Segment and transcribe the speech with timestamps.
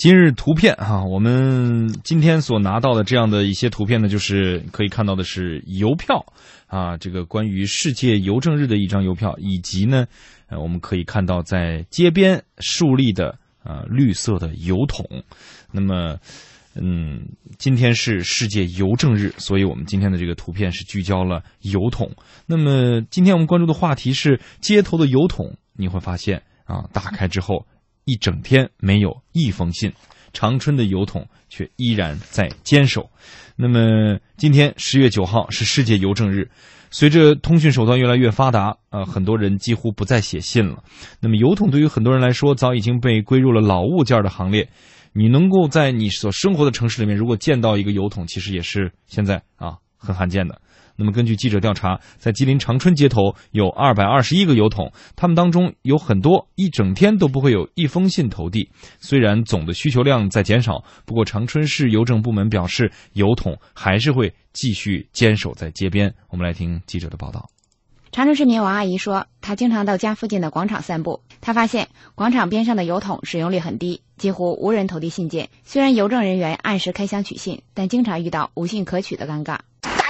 [0.00, 6.24] 今日图片哈，我们今天所拿到的这样的一些图片呢，就是可以看到的是邮票
[6.68, 10.06] 啊，这个关于世界邮政日的一张邮票，以及呢，
[10.48, 15.04] 呃，我们可以看到在街边竖立的啊绿色的邮筒。
[15.70, 16.16] 那么，
[16.76, 17.20] 嗯，
[17.58, 22.10] 今天是世界邮政日，所以我们今天的这个图片是聚焦了邮筒。
[22.46, 27.66] 那么，今天我们关注的话题是街头的邮筒，你会发现啊，打开之后。
[28.10, 29.92] 一整天没有一封信，
[30.32, 33.08] 长春的邮筒却依然在坚守。
[33.54, 36.50] 那么今天十月九号是世界邮政日，
[36.90, 40.82] 随着通讯手段越来越发达，啊，很多人几乎不再写信了。
[41.20, 44.68] 那么邮筒对于很多人来说，早已经被归入了老物件的行列。
[45.12, 50.60] 你能够在你所生活的城市里面，如果见到一个邮筒，其实也是现在啊很罕见的。
[51.00, 58.70] 那么，根据记者调查，在吉林长春街头有二百二十一个邮筒，他们当中有很多一整天都不会有一封信投递。
[58.98, 66.14] 虽然总的需求量在减少，不过长春市邮政部门表示，邮筒还是会继续坚守在街边。
[66.28, 67.48] 我们来听记者的报道。
[68.12, 75.48] 长春市民王阿姨说，她经常到家附近的广场散步，她发现广场边上的邮筒使用率很低，几乎无人投递信件。
[75.64, 79.60] 虽然邮政人员按时开箱取信，但经常遇到无信可取的尴尬。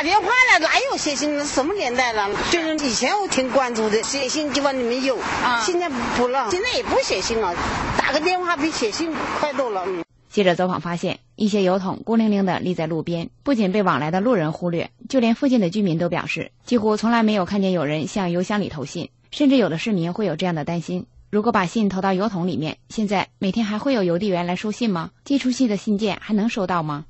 [0.00, 1.44] 打电话了，哪有写信？
[1.44, 2.26] 什么年代了？
[2.50, 5.62] 就是以前我挺关注的，写信基本里面有啊。
[5.62, 7.54] 现在不了，现在也不写信了，
[7.98, 9.84] 打个电话比写信快多了。
[10.30, 19.10] 记者走访发现，一些邮筒孤零零地立在路边，不仅被往来的路人忽略，就连附近的居民都表示，几乎从来没有看见有人向邮箱里投信。
[19.30, 25.10] 甚至有的市民会有这样的担心：如果把信投到邮筒里面，现在每天还会有邮递员来收信吗？
[25.26, 27.04] 寄出去的信件还能收到吗？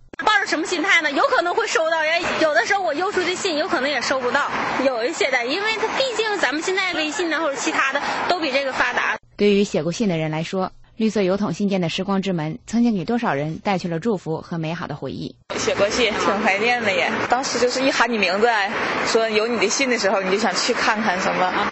[0.46, 1.08] 什么心态呢？
[1.12, 4.50] 有可能会收到，人有的时候我邮出的信，有可能也收不到。
[4.84, 9.16] 有一些的，因为它毕竟咱们现在微信呢或者其他的都比这个发达。
[9.36, 15.36] 对于写过信的人来说，绿色邮筒信件的时光之门，曾经给多少人带去了祝福和美好的回忆。
[15.56, 17.08] 写过信，挺怀念的耶。
[17.28, 18.48] 当时就是一喊你名字，
[19.06, 21.70] 说有你的信的时候，你就想去看看什么。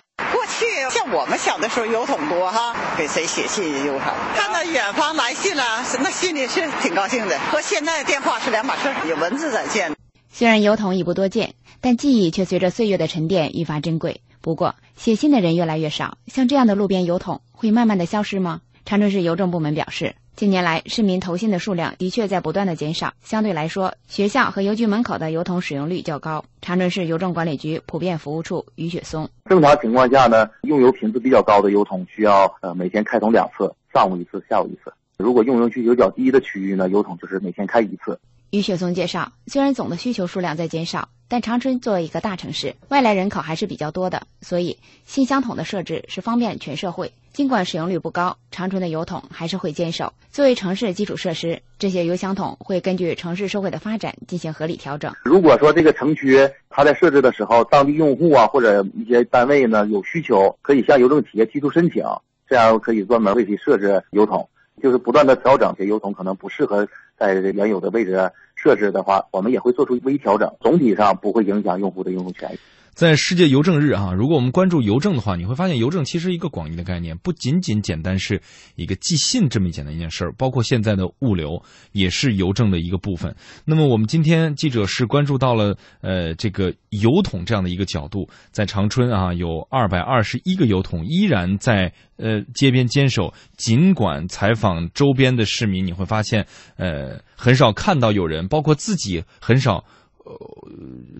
[0.59, 5.63] 去像我们小的时候邮筒多哈，给谁写信邮上，看到远方来信了，
[6.01, 7.39] 那心里是挺高兴的。
[7.53, 9.95] 和现在电话是两码事，有文字在现。
[10.33, 14.21] 虽然邮筒已不多见，但记忆却随着岁月的沉淀愈发珍贵。
[14.41, 18.61] 不过写信的人越来越少，像这样的路边邮筒会慢慢的消失吗？
[18.85, 20.17] 长春市邮政部门表示。
[20.39, 23.13] 近年来，市民投信的数量的确在不断的减少。
[23.25, 26.45] 相对来说，学校和邮局门口的邮筒使用率较高。
[26.63, 34.93] 长春市邮政管理局普遍服务处于雪松：正常情况下呢，用油频次比较高的邮筒需要呃每天开通两次，上午一次，下午一次。
[35.17, 38.21] 如果用油需求较低的区域呢，邮筒就是每天开一次。
[38.51, 47.13] 于雪松介绍，虽然总的需求数量在减少，但长春作为一个大城市，外来人口还是比较多的，所以信箱桶的设置是方便全社会。
[47.35, 50.13] 尽管使用率不高，长春的邮筒还是会坚守。
[50.33, 55.15] 作为城市基础设施，这些邮箱桶会根据城市社会的发展进行合理调整。
[55.23, 62.03] 如果说这个城区它在设置的时候，当地用户啊或者一些单位呢有需求，可以向邮政企业提出申请，
[62.49, 64.49] 这样可以专门为其设置邮筒，
[64.83, 65.73] 就是不断的调整。
[65.79, 66.89] 这邮筒可能不适合
[67.19, 72.59] 在原有的位置设置的话，我们也会做出微调整，总体上不会影响用户的用户权益。
[72.99, 78.43] 在世界邮政日啊，如果我们关注邮政的话，你会发现邮政其实一个广义的概念，不仅仅简单是
[78.75, 83.33] 一个寄信这么简单一件事儿，包括现在的物流也是邮政的一个部分。
[83.65, 96.45] 那么我们今天记者是关注到了呃这个邮筒这样的一个角度，在长春啊有二百二十一个邮筒依然在呃街边坚守，尽管采访周边的市民，你会发现
[96.77, 99.85] 呃很少看到有人，包括自己很少。
[100.29, 100.37] 呃，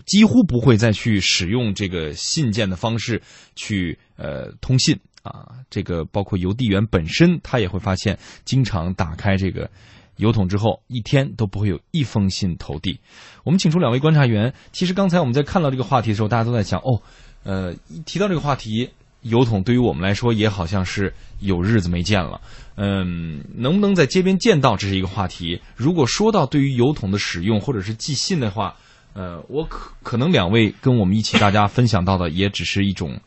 [0.05, 3.19] 几乎不会再去使用这个信件的方式
[3.55, 5.47] 去呃通信啊。
[5.71, 9.67] 这个包括邮递员本身，他也会发现，经常打开这个
[10.17, 12.99] 邮筒之后，一天都不会有一封信投递。
[13.43, 14.53] 我们请出两位观察员。
[14.71, 17.01] 其实刚才我们在看到这个话题的时候，大家都在想，哦，
[17.43, 18.89] 呃，一提到这个话题，
[19.23, 22.39] 邮筒对于我们来说也好像是有日子没见了。
[22.75, 25.59] 嗯，能不能在街边见到，这是一个话题。
[25.75, 28.75] 如果说到对于邮筒的使用或者是寄信的话，
[29.19, 33.19] 呃，我可可能两位跟我们一起大家分享到的也只是一种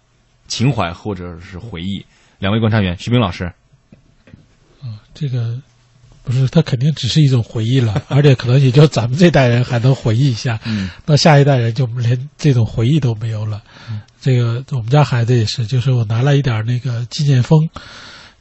[0.48, 2.06] 情怀或者是回忆。
[2.38, 3.44] 两位观察员，徐冰老师，
[4.80, 5.60] 啊，这个
[6.24, 13.62] 不是他肯定只是一种回忆了， 而且可能也就咱们这代人还能回忆一下，嗯，到下一代人就连这种回忆都没有了。
[14.18, 17.68] 这个我们家孩子也是，就是我拿了一点那个纪念封，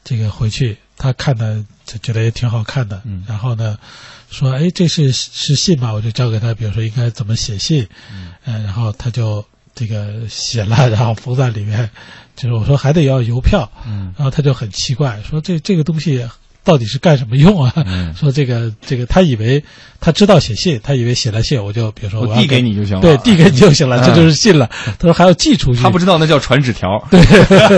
[0.02, 3.78] 这个回去他看的就觉得也挺好看的，嗯，然后呢。
[4.32, 5.92] 说哎，这是是信吧？
[5.92, 8.32] 我就教给他，比如说应该怎么写信，嗯，
[8.64, 9.44] 然后他就
[9.74, 11.90] 这个写了，然后封在里面。
[12.34, 16.26] 就是我说还得要邮票，嗯，然后他就很奇怪，说这这个东西
[16.64, 17.72] 到底是干什么用啊？
[18.18, 19.62] 说这个这个，他以为
[20.00, 24.68] 他知道写信，他以为写了信我就比如说我递给你就行了，对，递给你就行了，这就是信了。
[24.98, 27.02] 他说还要寄出去，他不知道那叫传纸条。
[27.10, 27.20] 对，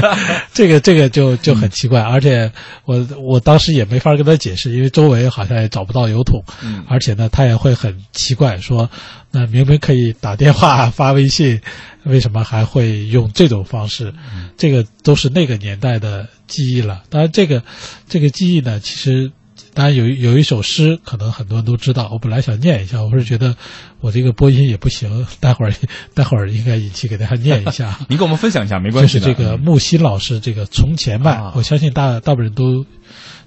[0.52, 2.50] 这个这个就就很奇怪，而且
[2.84, 6.42] 我我当时也没法跟他解释，因为周围好像也找不到邮筒，
[6.88, 8.90] 而且呢，他也会很奇怪，说
[9.30, 11.60] 那明明可以打电话发微信，
[12.04, 14.14] 为什么还会用这种方式？
[14.56, 17.02] 这个都是那个年代的记忆了。
[17.10, 17.62] 当然，这个
[18.08, 19.32] 这个记忆呢，其实。
[19.72, 22.08] 当然有有一首诗，可能很多人都知道。
[22.12, 23.56] 我本来想念一下，我是觉得
[23.98, 25.74] 我这个播音也不行， 待会儿
[26.14, 27.98] 待会儿应该引起给大家念一下。
[28.08, 29.18] 你跟我们分享一下，没关系。
[29.18, 32.86] 就是这个木心老师这个《从前慢》，我相信大大部分人都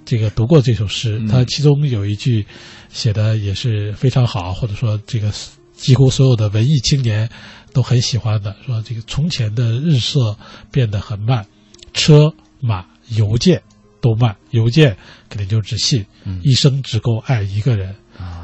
[0.04, 1.18] 这个读过这首诗。
[1.30, 2.44] 他其中有一句
[2.90, 5.32] 写的也是非常好，或者说这个
[5.78, 7.30] 几乎所有的文艺青年
[7.72, 10.36] 都很喜欢的，说这个从前的日色
[10.70, 11.46] 变得很慢，
[11.94, 13.62] 车马邮件。
[14.00, 14.96] 都慢，邮件
[15.28, 16.06] 肯定就是纸信，
[16.44, 17.92] 一生只够爱一个人，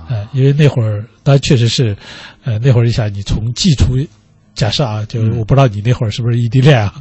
[0.08, 1.96] 呃，因为那会儿，当然确实是，
[2.42, 3.96] 呃，那会儿你想，你从寄出，
[4.56, 7.00] 假设啊，就我不知道你那会儿是不是异地恋啊，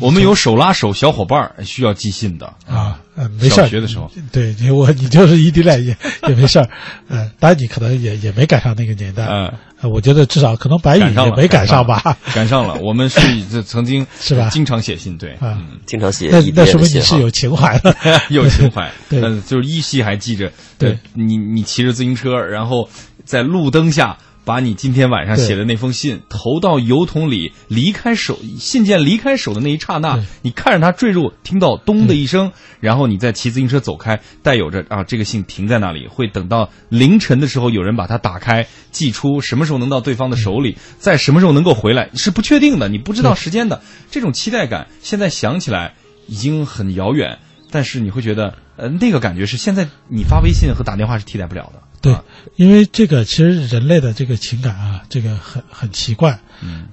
[0.00, 2.46] 我们有手拉手小伙伴需要寄信的。
[2.66, 2.91] 啊，
[3.40, 5.96] 没事儿，学的时候，对你，我你就是异地恋也
[6.28, 6.68] 也没事儿，
[7.08, 9.52] 嗯，当然你可能也也没赶上那个年代，嗯。
[9.90, 12.74] 我觉得至少可能白宇也没赶上吧，赶上了。
[12.80, 14.48] 我们是这曾经 是吧？
[14.48, 16.28] 经常写信，对，嗯，经常写。
[16.30, 17.92] 那那说明你是有情怀的，
[18.30, 18.88] 有情怀。
[19.10, 22.88] 对，就是依稀还记着，对你你骑着自行车，然后
[23.24, 24.16] 在路灯下。
[24.44, 45.94] 把你今天晚上写的那封信投到邮筒里，离开手，信件离开手的那一刹那，你看着它坠入，听到咚的一声，然后你再骑自行车走开，带有着啊，这个信停在那里，会等到凌晨的时候有人把它打开寄出，什么时候能到对方的手里，在什么时候能够回来是不确定的，你不知道时间的，这种期待感现在想起来
[46.26, 47.38] 已经很遥远，
[47.70, 51.80] 但是你会觉得，呃，那个感觉是现在你发微信和打电话是替代不了的。
[52.02, 52.14] 对，
[52.56, 56.38] 因为这个其实人类的这个情感啊，这个很很奇怪。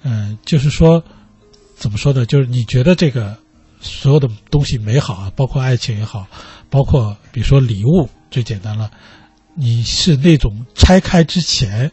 [0.04, 1.04] 嗯，就是说，
[1.76, 2.26] 怎么说呢？
[2.26, 3.36] 就是你觉得这个
[3.82, 6.28] 所有的东西美好啊，包括爱情也好，
[6.70, 8.90] 包括比如说礼物，最简单了，
[9.56, 11.92] 你是那种拆开之前。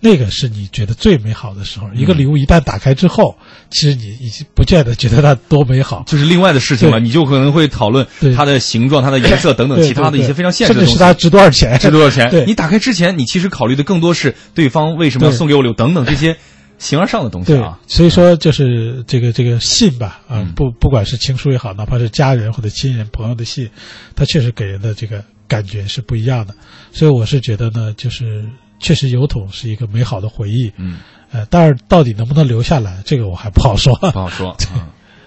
[0.00, 1.88] 那个是你觉得最美好的时候。
[1.94, 3.36] 一个礼物一旦打开之后，
[3.70, 7.00] 其实你已经不见得觉得它多美好，就是另外的事情了。
[7.00, 8.06] 你就可能会讨论
[8.36, 10.92] 它的形状、它的颜色等等其他的一些非常现实的东西。
[10.92, 11.76] 甚至是它值多少钱？
[11.78, 12.46] 值多少钱？
[12.46, 16.36] 你打开之前，你其实考虑的更多是对方为什么要送给我礼物等等这些
[16.78, 17.80] 形而上的东西啊。
[17.88, 23.68] 所以说，就是这个这个信吧，啊，不不管是情书也好，哪怕是家人或者亲人朋友的信，
[24.14, 26.54] 它确实给人的这个感觉是不一样的。
[26.92, 28.44] 所以我是觉得呢，就是。
[28.78, 30.72] 确实，油桶是一个美好的回忆。
[30.76, 30.98] 嗯，
[31.30, 33.94] 呃，但是到底能不能留下来，这个我还不好说。
[33.96, 34.56] 不好说。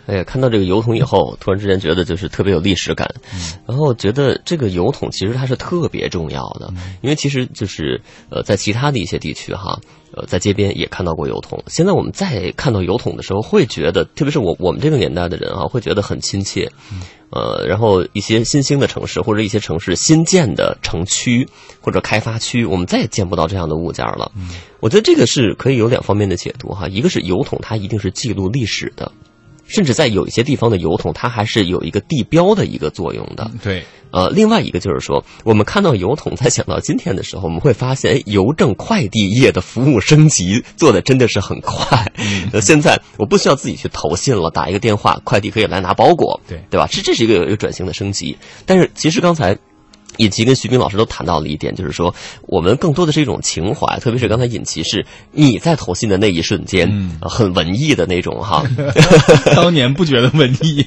[0.07, 3.07] 哎呀，看到这个油桶以后， 突然之间觉得就是特别有历史感。
[3.68, 9.80] 然后觉得这个油桶其实它是特别重要的，因为其实就是呃，在其他的一些地区哈，
[10.13, 11.63] 呃，在街边也看到过油桶。
[11.68, 16.69] 现在我们再看到油桶的时候，会觉得，特别是我我们这个年代的人啊，会觉得很亲切。
[17.33, 21.48] 呃，然后一些新兴的城市或者一些城市新建的城区
[21.80, 24.30] 或者开发区，我们再也见不到这样的物件了。
[24.81, 29.09] 我觉得这个是可以有两方面的解读哈，一个是油桶它一定是记录历史的，
[29.71, 33.50] 甚至在有一些地方的邮筒它还是有一个地标的一个作用的。
[33.63, 33.83] 对。
[34.12, 42.12] 呃，另外一个就是说，我们看到邮筒，在想到今天的时候，我们会发现，哎，邮政快递业的服务升级做的真的是很快。
[42.51, 46.89] 那现在我不需要自己去投信了，打一个电话，快递可以来拿包裹，对对吧？
[46.91, 48.38] 这这是一个有一个转型的升级。
[48.65, 49.57] 但是其实刚才
[50.18, 52.13] 尹奇跟徐斌老师都谈到了一点，就是说
[52.44, 58.63] 我们更多的是一种情怀，特别是刚才尹奇是你在投信的那一瞬间，嗯很文艺的那种哈。
[59.56, 60.86] 当年不觉得文艺，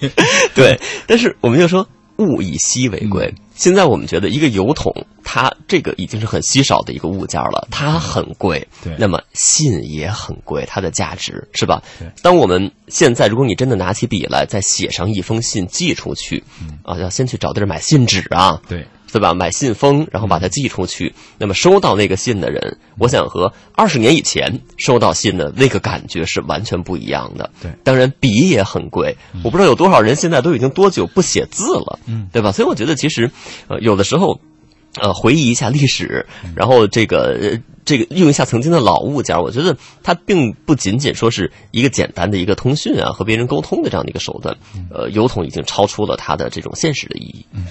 [0.55, 1.87] 对，但是我们就说。
[2.19, 3.35] 物以稀为贵。
[3.57, 4.93] 现在我们觉得一个邮筒，
[5.25, 8.65] 它这个已经是很稀少的一个物件了，它很贵。
[8.85, 11.83] 对，那么信也很贵，它的价值是吧？
[12.23, 18.63] 当我们现在，如果你真的拿起笔来，再写上一封信寄出去，嗯啊，要先去找地儿买信纸啊。
[18.69, 18.87] 对。
[19.15, 19.33] 对吧？
[19.33, 21.15] 买信封，然后把它寄出去。
[21.39, 27.49] 那么收到那个信的人，我想和二十年以前收到信的那个感觉是完全不一样的。
[27.63, 29.17] 对，当然笔也很贵。
[29.45, 32.51] 我不知道有多少人现在都已经多久不写字了，嗯，对吧？
[32.51, 33.31] 所以我觉得其实，
[33.69, 34.41] 呃，有的时候，
[35.01, 44.57] 呃，回忆一下历史，然后这个这个用一下曾经的老物件，我觉得它并不仅仅说是一个简单的一个通讯啊和别人沟通的这样的一个手段。
[44.91, 47.47] 呃，邮筒已经超出了它的这种现实的意义。
[47.53, 47.67] 嗯。